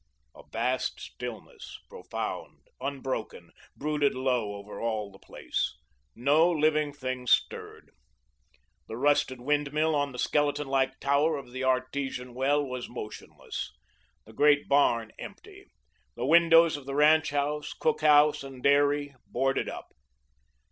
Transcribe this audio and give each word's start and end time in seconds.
A 0.35 0.41
vast 0.51 0.99
stillness, 0.99 1.77
profound, 1.87 2.65
unbroken, 2.79 3.51
brooded 3.75 4.15
low 4.15 4.55
over 4.55 4.81
all 4.81 5.11
the 5.11 5.19
place. 5.19 5.77
No 6.15 6.49
living 6.49 6.91
thing 6.91 7.27
stirred. 7.27 7.91
The 8.87 8.97
rusted 8.97 9.39
wind 9.39 9.71
mill 9.71 9.93
on 9.93 10.11
the 10.11 10.17
skeleton 10.17 10.65
like 10.65 10.99
tower 10.99 11.37
of 11.37 11.51
the 11.51 11.63
artesian 11.63 12.33
well 12.33 12.65
was 12.65 12.89
motionless; 12.89 13.71
the 14.25 14.33
great 14.33 14.67
barn 14.67 15.11
empty; 15.19 15.65
the 16.15 16.25
windows 16.25 16.77
of 16.77 16.87
the 16.87 16.95
ranch 16.95 17.29
house, 17.29 17.71
cook 17.73 18.01
house, 18.01 18.41
and 18.43 18.63
dairy 18.63 19.13
boarded 19.29 19.69
up. 19.69 19.89